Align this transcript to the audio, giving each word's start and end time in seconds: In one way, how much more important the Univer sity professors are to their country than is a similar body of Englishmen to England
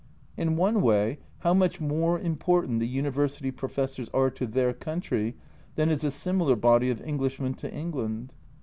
In 0.35 0.55
one 0.55 0.81
way, 0.81 1.19
how 1.41 1.53
much 1.53 1.79
more 1.79 2.19
important 2.19 2.79
the 2.79 2.89
Univer 2.91 3.25
sity 3.27 3.55
professors 3.55 4.09
are 4.15 4.31
to 4.31 4.47
their 4.47 4.73
country 4.73 5.35
than 5.75 5.91
is 5.91 6.03
a 6.03 6.09
similar 6.09 6.55
body 6.55 6.89
of 6.89 7.01
Englishmen 7.01 7.53
to 7.53 7.71
England 7.71 8.33